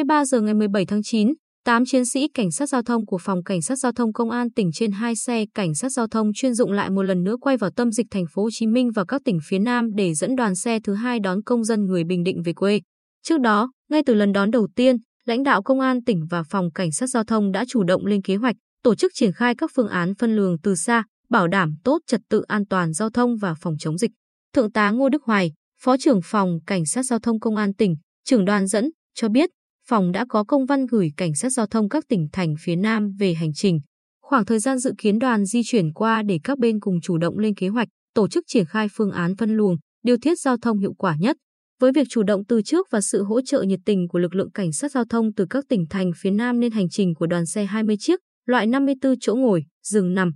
23 0.00 0.24
giờ 0.24 0.40
ngày 0.40 0.54
17 0.54 0.86
tháng 0.86 1.02
9, 1.02 1.32
8 1.64 1.84
chiến 1.84 2.04
sĩ 2.04 2.28
cảnh 2.34 2.50
sát 2.50 2.68
giao 2.68 2.82
thông 2.82 3.06
của 3.06 3.18
phòng 3.18 3.44
cảnh 3.44 3.62
sát 3.62 3.76
giao 3.76 3.92
thông 3.92 4.12
công 4.12 4.30
an 4.30 4.50
tỉnh 4.50 4.70
trên 4.74 4.92
hai 4.92 5.16
xe 5.16 5.44
cảnh 5.54 5.74
sát 5.74 5.88
giao 5.88 6.06
thông 6.06 6.32
chuyên 6.34 6.54
dụng 6.54 6.72
lại 6.72 6.90
một 6.90 7.02
lần 7.02 7.24
nữa 7.24 7.36
quay 7.40 7.56
vào 7.56 7.70
tâm 7.76 7.92
dịch 7.92 8.06
thành 8.10 8.24
phố 8.34 8.42
Hồ 8.42 8.48
Chí 8.52 8.66
Minh 8.66 8.90
và 8.94 9.04
các 9.08 9.20
tỉnh 9.24 9.38
phía 9.48 9.58
Nam 9.58 9.94
để 9.94 10.14
dẫn 10.14 10.36
đoàn 10.36 10.54
xe 10.54 10.78
thứ 10.84 10.94
hai 10.94 11.20
đón 11.20 11.42
công 11.42 11.64
dân 11.64 11.84
người 11.84 12.04
Bình 12.04 12.24
Định 12.24 12.42
về 12.42 12.52
quê. 12.52 12.80
Trước 13.22 13.40
đó, 13.40 13.72
ngay 13.90 14.02
từ 14.06 14.14
lần 14.14 14.32
đón 14.32 14.50
đầu 14.50 14.68
tiên, 14.76 14.96
lãnh 15.24 15.42
đạo 15.42 15.62
công 15.62 15.80
an 15.80 16.04
tỉnh 16.04 16.26
và 16.30 16.42
phòng 16.42 16.72
cảnh 16.74 16.92
sát 16.92 17.06
giao 17.06 17.24
thông 17.24 17.52
đã 17.52 17.64
chủ 17.68 17.84
động 17.84 18.06
lên 18.06 18.22
kế 18.22 18.36
hoạch, 18.36 18.56
tổ 18.82 18.94
chức 18.94 19.12
triển 19.14 19.32
khai 19.32 19.54
các 19.58 19.70
phương 19.74 19.88
án 19.88 20.14
phân 20.14 20.36
luồng 20.36 20.56
từ 20.62 20.74
xa, 20.74 21.04
bảo 21.30 21.48
đảm 21.48 21.74
tốt 21.84 21.98
trật 22.06 22.20
tự 22.30 22.42
an 22.48 22.66
toàn 22.66 22.92
giao 22.92 23.10
thông 23.10 23.36
và 23.36 23.54
phòng 23.60 23.74
chống 23.78 23.98
dịch. 23.98 24.10
Thượng 24.54 24.72
tá 24.72 24.90
Ngô 24.90 25.08
Đức 25.08 25.22
Hoài, 25.24 25.52
Phó 25.82 25.96
trưởng 25.96 26.20
phòng 26.24 26.58
Cảnh 26.66 26.86
sát 26.86 27.02
giao 27.02 27.18
thông 27.18 27.40
công 27.40 27.56
an 27.56 27.74
tỉnh, 27.74 27.96
trưởng 28.24 28.44
đoàn 28.44 28.66
dẫn 28.66 28.90
cho 29.14 29.28
biết, 29.28 29.50
phòng 29.90 30.12
đã 30.12 30.24
có 30.28 30.44
công 30.44 30.66
văn 30.66 30.86
gửi 30.86 31.10
cảnh 31.16 31.34
sát 31.34 31.50
giao 31.50 31.66
thông 31.66 31.88
các 31.88 32.04
tỉnh 32.08 32.28
thành 32.32 32.54
phía 32.60 32.76
Nam 32.76 33.12
về 33.18 33.34
hành 33.34 33.52
trình. 33.52 33.80
Khoảng 34.22 34.44
thời 34.44 34.58
gian 34.58 34.78
dự 34.78 34.92
kiến 34.98 35.18
đoàn 35.18 35.44
di 35.44 35.60
chuyển 35.64 35.92
qua 35.92 36.22
để 36.22 36.38
các 36.44 36.58
bên 36.58 36.80
cùng 36.80 37.00
chủ 37.00 37.18
động 37.18 37.38
lên 37.38 37.54
kế 37.54 37.68
hoạch, 37.68 37.88
tổ 38.14 38.28
chức 38.28 38.44
triển 38.46 38.64
khai 38.64 38.88
phương 38.92 39.10
án 39.10 39.36
phân 39.36 39.56
luồng, 39.56 39.76
điều 40.04 40.16
tiết 40.22 40.40
giao 40.40 40.56
thông 40.56 40.78
hiệu 40.78 40.94
quả 40.98 41.16
nhất. 41.20 41.36
Với 41.80 41.92
việc 41.92 42.06
chủ 42.10 42.22
động 42.22 42.44
từ 42.48 42.62
trước 42.62 42.86
và 42.90 43.00
sự 43.00 43.24
hỗ 43.24 43.40
trợ 43.40 43.62
nhiệt 43.62 43.80
tình 43.84 44.08
của 44.08 44.18
lực 44.18 44.34
lượng 44.34 44.50
cảnh 44.50 44.72
sát 44.72 44.92
giao 44.92 45.04
thông 45.04 45.34
từ 45.34 45.46
các 45.50 45.64
tỉnh 45.68 45.84
thành 45.90 46.10
phía 46.20 46.30
Nam 46.30 46.60
nên 46.60 46.72
hành 46.72 46.88
trình 46.90 47.14
của 47.14 47.26
đoàn 47.26 47.46
xe 47.46 47.64
20 47.64 47.96
chiếc, 47.98 48.20
loại 48.46 48.66
54 48.66 49.14
chỗ 49.20 49.34
ngồi, 49.34 49.64
giường 49.82 50.14
nằm, 50.14 50.30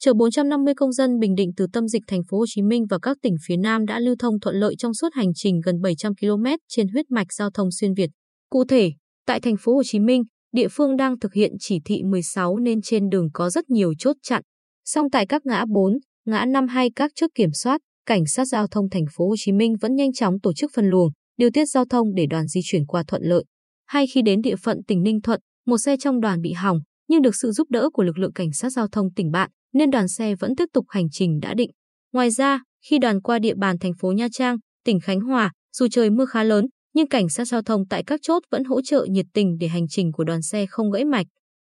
chở 0.00 0.12
450 0.14 0.74
công 0.74 0.92
dân 0.92 1.18
Bình 1.18 1.34
Định 1.34 1.50
từ 1.56 1.66
tâm 1.72 1.88
dịch 1.88 2.02
thành 2.06 2.22
phố 2.30 2.38
Hồ 2.38 2.44
Chí 2.48 2.62
Minh 2.62 2.86
và 2.90 2.98
các 2.98 3.16
tỉnh 3.22 3.36
phía 3.46 3.56
Nam 3.56 3.86
đã 3.86 3.98
lưu 3.98 4.14
thông 4.18 4.40
thuận 4.40 4.56
lợi 4.56 4.74
trong 4.78 4.94
suốt 4.94 5.08
hành 5.14 5.34
trình 5.34 5.60
gần 5.64 5.80
700 5.80 6.12
km 6.14 6.44
trên 6.68 6.88
huyết 6.88 7.10
mạch 7.10 7.32
giao 7.32 7.50
thông 7.50 7.68
xuyên 7.70 7.94
Việt. 7.94 8.10
Cụ 8.50 8.64
thể, 8.64 8.92
tại 9.30 9.40
thành 9.40 9.56
phố 9.56 9.74
Hồ 9.74 9.82
Chí 9.84 9.98
Minh, 9.98 10.22
địa 10.52 10.68
phương 10.70 10.96
đang 10.96 11.18
thực 11.18 11.34
hiện 11.34 11.52
chỉ 11.58 11.80
thị 11.84 12.02
16 12.02 12.58
nên 12.58 12.82
trên 12.82 13.08
đường 13.08 13.28
có 13.32 13.50
rất 13.50 13.70
nhiều 13.70 13.92
chốt 13.98 14.16
chặn. 14.22 14.42
Song 14.84 15.10
tại 15.10 15.26
các 15.26 15.46
ngã 15.46 15.64
4, 15.68 15.92
ngã 16.26 16.44
5 16.44 16.68
hay 16.68 16.90
các 16.96 17.12
chốt 17.14 17.30
kiểm 17.34 17.50
soát, 17.52 17.80
cảnh 18.06 18.26
sát 18.26 18.44
giao 18.44 18.66
thông 18.66 18.90
thành 18.90 19.04
phố 19.16 19.28
Hồ 19.28 19.34
Chí 19.38 19.52
Minh 19.52 19.74
vẫn 19.80 19.94
nhanh 19.94 20.12
chóng 20.12 20.40
tổ 20.40 20.52
chức 20.52 20.70
phân 20.74 20.86
luồng, 20.88 21.10
điều 21.36 21.50
tiết 21.50 21.64
giao 21.64 21.84
thông 21.84 22.14
để 22.14 22.26
đoàn 22.30 22.46
di 22.46 22.60
chuyển 22.64 22.86
qua 22.86 23.02
thuận 23.08 23.22
lợi. 23.22 23.44
Hay 23.86 24.06
khi 24.06 24.22
đến 24.22 24.40
địa 24.40 24.56
phận 24.56 24.78
tỉnh 24.86 25.02
Ninh 25.02 25.20
Thuận, 25.20 25.40
một 25.66 25.78
xe 25.78 25.96
trong 25.96 26.20
đoàn 26.20 26.40
bị 26.40 26.52
hỏng, 26.52 26.78
nhưng 27.08 27.22
được 27.22 27.36
sự 27.36 27.52
giúp 27.52 27.70
đỡ 27.70 27.88
của 27.92 28.02
lực 28.02 28.18
lượng 28.18 28.32
cảnh 28.32 28.52
sát 28.52 28.70
giao 28.70 28.88
thông 28.88 29.12
tỉnh 29.12 29.30
bạn, 29.30 29.50
nên 29.72 29.90
đoàn 29.90 30.08
xe 30.08 30.34
vẫn 30.34 30.56
tiếp 30.56 30.68
tục 30.72 30.84
hành 30.88 31.06
trình 31.10 31.40
đã 31.40 31.54
định. 31.54 31.70
Ngoài 32.12 32.30
ra, 32.30 32.62
khi 32.90 32.98
đoàn 32.98 33.22
qua 33.22 33.38
địa 33.38 33.54
bàn 33.54 33.78
thành 33.78 33.92
phố 34.00 34.12
Nha 34.12 34.28
Trang, 34.32 34.56
tỉnh 34.84 35.00
Khánh 35.00 35.20
Hòa, 35.20 35.52
dù 35.76 35.86
trời 35.90 36.10
mưa 36.10 36.26
khá 36.26 36.42
lớn, 36.42 36.66
nhưng 36.94 37.08
cảnh 37.08 37.28
sát 37.28 37.44
giao 37.44 37.62
thông 37.62 37.86
tại 37.86 38.02
các 38.06 38.20
chốt 38.22 38.42
vẫn 38.50 38.64
hỗ 38.64 38.82
trợ 38.82 39.06
nhiệt 39.10 39.26
tình 39.34 39.58
để 39.60 39.68
hành 39.68 39.88
trình 39.88 40.12
của 40.12 40.24
đoàn 40.24 40.42
xe 40.42 40.66
không 40.66 40.90
gãy 40.90 41.04
mạch. 41.04 41.26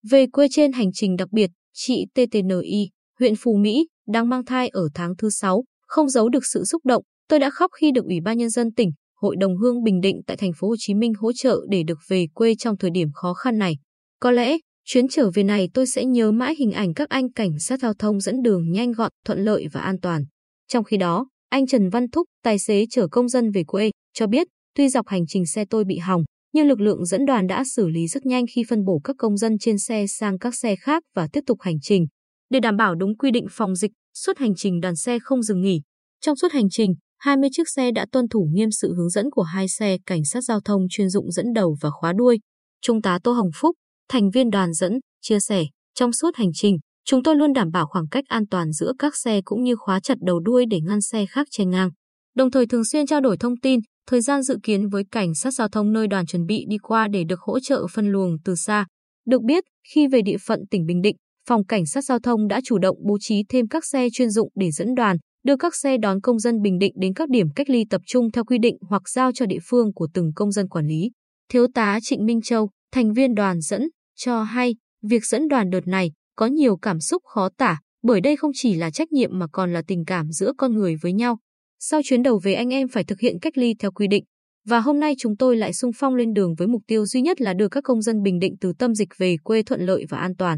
Về 0.10 0.28
quê 0.28 0.48
trên 0.52 0.72
hành 0.72 0.92
trình 0.94 1.16
đặc 1.16 1.32
biệt, 1.32 1.50
chị 1.74 2.06
TTNI, 2.14 2.90
huyện 3.20 3.34
Phú 3.40 3.56
Mỹ, 3.56 3.88
đang 4.08 4.30
mang 4.30 4.46
thai 4.46 4.68
ở 4.68 4.90
tháng 4.94 5.16
thứ 5.18 5.30
6, 5.30 5.64
không 5.88 6.10
giấu 6.10 6.30
được 6.30 6.46
sự 6.46 6.64
xúc 6.64 6.86
động, 6.86 7.04
tôi 7.30 7.40
đã 7.40 7.50
khóc 7.50 7.72
khi 7.82 7.92
được 7.92 8.06
Ủy 8.06 8.22
ban 8.22 8.38
nhân 8.38 8.50
dân 8.50 8.74
tỉnh, 8.74 8.92
Hội 9.16 9.36
đồng 9.40 9.58
hương 9.58 9.84
Bình 9.84 10.02
Định 10.02 10.22
tại 10.28 10.38
thành 10.38 10.52
phố 10.60 10.68
Hồ 10.68 10.76
Chí 10.80 10.94
Minh 10.94 11.14
hỗ 11.20 11.32
trợ 11.34 11.60
để 11.70 11.84
được 11.84 12.00
về 12.08 12.26
quê 12.34 12.56
trong 12.56 12.78
thời 12.78 12.92
điểm 12.92 13.08
khó 13.14 13.34
khăn 13.34 13.58
này. 13.58 13.76
Có 14.20 14.32
lẽ, 14.32 14.58
chuyến 14.86 15.08
trở 15.08 15.30
về 15.34 15.44
này 15.44 15.70
tôi 15.74 15.88
sẽ 15.88 16.06
nhớ 16.06 16.32
mãi 16.32 16.56
hình 16.60 16.72
ảnh 16.72 16.94
các 16.94 17.10
anh 17.10 17.32
cảnh 17.32 17.60
sát 17.60 17.80
giao 17.80 17.94
thông 17.94 18.20
dẫn 18.20 18.42
đường 18.42 18.72
nhanh 18.72 18.92
gọn, 18.92 19.12
thuận 19.26 19.40
lợi 19.44 19.68
và 19.72 19.82
an 19.82 20.00
toàn. 20.02 20.24
Trong 20.68 20.84
khi 20.84 20.98
đó, 20.98 21.28
anh 21.50 21.68
Trần 21.68 21.90
Văn 21.90 22.10
Thúc, 22.10 22.28
tài 22.44 22.60
xế 22.60 22.86
chở 22.90 23.08
công 23.12 23.30
dân 23.30 23.52
về 23.52 23.64
quê, 23.64 23.92
cho 24.14 24.28
biết 24.28 24.48
Tuy 24.76 24.90
dọc 24.90 25.08
hành 25.08 25.26
trình 25.28 25.46
xe 25.46 25.66
tôi 25.70 25.84
bị 25.84 25.98
hỏng, 25.98 26.24
nhưng 26.54 26.68
lực 26.68 26.82
lượng 26.82 27.06
dẫn 27.06 27.26
đoàn 27.26 27.48
đã 27.48 27.64
xử 27.64 27.88
lý 27.88 28.08
rất 28.08 28.26
nhanh 28.26 28.46
khi 28.56 28.64
phân 28.70 28.86
bổ 28.86 29.02
các 29.04 29.16
công 29.20 29.38
dân 29.38 29.58
trên 29.60 29.78
xe 29.78 30.06
sang 30.08 30.40
các 30.40 30.56
xe 30.56 30.76
khác 30.76 31.04
và 31.16 31.28
tiếp 31.34 31.42
tục 31.48 31.62
hành 31.62 31.80
trình. 31.82 32.06
Để 32.50 32.60
đảm 32.60 32.78
bảo 32.78 32.96
đúng 32.96 33.18
quy 33.18 33.32
định 33.32 33.46
phòng 33.52 33.76
dịch, 33.76 33.92
suốt 34.14 34.38
hành 34.38 34.56
trình 34.56 34.80
đoàn 34.80 34.96
xe 34.96 35.18
không 35.20 35.44
dừng 35.44 35.62
nghỉ. 35.62 35.82
Trong 36.22 36.36
suốt 36.36 36.52
hành 36.52 36.70
trình, 36.70 36.94
20 37.18 37.50
chiếc 37.52 37.70
xe 37.70 37.92
đã 37.92 38.06
tuân 38.12 38.28
thủ 38.28 38.50
nghiêm 38.54 38.72
sự 38.72 38.94
hướng 38.98 39.10
dẫn 39.10 39.30
của 39.32 39.42
hai 39.42 39.68
xe 39.68 39.98
cảnh 40.06 40.26
sát 40.26 40.42
giao 40.42 40.60
thông 40.66 40.82
chuyên 40.90 41.10
dụng 41.10 41.32
dẫn 41.32 41.46
đầu 41.54 41.78
và 41.82 41.90
khóa 41.90 42.14
đuôi. 42.14 42.40
Trung 42.82 43.02
tá 43.02 43.20
Tô 43.24 43.32
Hồng 43.32 43.50
Phúc, 43.56 43.76
thành 44.10 44.30
viên 44.30 44.50
đoàn 44.50 44.74
dẫn, 44.74 45.00
chia 45.22 45.40
sẻ, 45.40 45.64
trong 45.94 46.14
suốt 46.14 46.36
hành 46.36 46.50
trình, 46.54 46.78
chúng 47.06 47.24
tôi 47.24 47.36
luôn 47.36 47.54
đảm 47.54 47.72
bảo 47.72 47.86
khoảng 47.86 48.08
cách 48.12 48.26
an 48.28 48.48
toàn 48.48 48.72
giữa 48.72 48.94
các 49.00 49.16
xe 49.16 49.42
cũng 49.46 49.64
như 49.64 49.76
khóa 49.76 50.00
chặt 50.00 50.18
đầu 50.22 50.40
đuôi 50.40 50.66
để 50.70 50.80
ngăn 50.82 51.02
xe 51.02 51.26
khác 51.26 51.48
chen 51.52 51.70
ngang. 51.70 51.90
Đồng 52.36 52.52
thời 52.52 52.66
thường 52.66 52.86
xuyên 52.86 53.06
trao 53.06 53.22
đổi 53.22 53.38
thông 53.38 53.58
tin, 53.58 53.80
thời 54.08 54.22
gian 54.22 54.42
dự 54.42 54.58
kiến 54.64 54.88
với 54.88 55.04
cảnh 55.12 55.36
sát 55.36 55.52
giao 55.52 55.68
thông 55.68 55.94
nơi 55.94 56.08
đoàn 56.08 56.26
chuẩn 56.26 56.46
bị 56.46 56.66
đi 56.70 56.78
qua 56.78 57.08
để 57.08 57.24
được 57.24 57.40
hỗ 57.40 57.60
trợ 57.60 57.88
phân 57.94 58.08
luồng 58.08 58.38
từ 58.46 58.56
xa. 58.56 58.86
Được 59.28 59.42
biết, 59.42 59.64
khi 59.94 60.08
về 60.08 60.22
địa 60.22 60.38
phận 60.48 60.60
tỉnh 60.72 60.86
Bình 60.86 61.02
Định, 61.02 61.16
phòng 61.48 61.66
cảnh 61.66 61.86
sát 61.86 62.04
giao 62.04 62.20
thông 62.20 62.48
đã 62.48 62.62
chủ 62.64 62.78
động 62.78 62.98
bố 63.08 63.18
trí 63.22 63.44
thêm 63.50 63.68
các 63.68 63.86
xe 63.86 64.08
chuyên 64.14 64.30
dụng 64.30 64.50
để 64.56 64.72
dẫn 64.72 64.96
đoàn, 64.96 65.18
đưa 65.44 65.58
các 65.58 65.76
xe 65.76 65.98
đón 65.98 66.22
công 66.22 66.40
dân 66.40 66.62
Bình 66.62 66.80
Định 66.80 66.94
đến 66.96 67.14
các 67.14 67.30
điểm 67.30 67.48
cách 67.56 67.70
ly 67.70 67.86
tập 67.90 68.02
trung 68.08 68.32
theo 68.32 68.44
quy 68.44 68.58
định 68.58 68.78
hoặc 68.90 69.10
giao 69.10 69.32
cho 69.32 69.46
địa 69.46 69.60
phương 69.70 69.94
của 69.94 70.08
từng 70.14 70.32
công 70.36 70.52
dân 70.52 70.68
quản 70.68 70.88
lý. 70.88 71.12
Thiếu 71.52 71.68
tá 71.74 72.00
Trịnh 72.02 72.26
Minh 72.26 72.42
Châu, 72.42 72.70
thành 72.92 73.14
viên 73.14 73.34
đoàn 73.34 73.62
dẫn, 73.62 73.82
cho 74.16 74.44
hay, 74.44 74.76
việc 75.04 75.26
dẫn 75.26 75.48
đoàn 75.48 75.70
đợt 75.70 75.88
này 75.88 76.12
có 76.36 76.46
nhiều 76.46 76.78
cảm 76.78 77.00
xúc 77.00 77.22
khó 77.26 77.50
tả, 77.58 77.80
bởi 78.04 78.22
đây 78.22 78.36
không 78.36 78.52
chỉ 78.54 78.74
là 78.74 78.92
trách 78.92 79.12
nhiệm 79.12 79.40
mà 79.40 79.48
còn 79.52 79.74
là 79.74 79.82
tình 79.88 80.06
cảm 80.06 80.32
giữa 80.32 80.52
con 80.58 80.74
người 80.74 80.96
với 81.02 81.14
nhau. 81.14 81.38
Sau 81.80 82.02
chuyến 82.04 82.24
đầu 82.24 82.40
về 82.44 82.54
anh 82.54 82.74
em 82.74 82.88
phải 82.88 83.04
thực 83.04 83.20
hiện 83.20 83.40
cách 83.42 83.58
ly 83.58 83.76
theo 83.80 83.92
quy 83.92 84.08
định. 84.08 84.24
Và 84.68 84.80
hôm 84.80 85.00
nay 85.00 85.14
chúng 85.18 85.38
tôi 85.38 85.58
lại 85.58 85.74
sung 85.74 85.92
phong 85.96 86.16
lên 86.16 86.34
đường 86.34 86.56
với 86.56 86.68
mục 86.68 86.82
tiêu 86.88 87.06
duy 87.06 87.22
nhất 87.22 87.42
là 87.42 87.54
đưa 87.54 87.68
các 87.70 87.84
công 87.84 88.02
dân 88.02 88.22
Bình 88.22 88.40
Định 88.40 88.56
từ 88.62 88.74
tâm 88.80 88.96
dịch 88.96 89.10
về 89.18 89.36
quê 89.44 89.64
thuận 89.64 89.82
lợi 89.82 90.06
và 90.10 90.18
an 90.18 90.36
toàn. 90.36 90.58